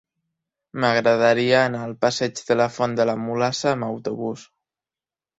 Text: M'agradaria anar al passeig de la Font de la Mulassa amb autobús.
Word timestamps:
M'agradaria 0.83 1.59
anar 1.65 1.81
al 1.87 1.93
passeig 2.05 2.41
de 2.47 2.57
la 2.61 2.67
Font 2.77 2.95
de 2.99 3.05
la 3.09 3.15
Mulassa 3.27 3.69
amb 3.75 3.87
autobús. 3.89 4.47